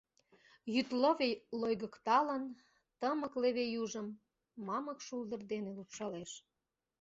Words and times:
Йӱд 0.73 0.89
лыве 1.01 1.29
лойгыкталын 1.59 2.43
тымык 2.99 3.33
леве 3.41 3.65
южым, 3.83 4.07
Мамык 4.67 4.99
шулдыр 5.07 5.41
дене 5.51 5.69
лупшалеш. 5.77 6.31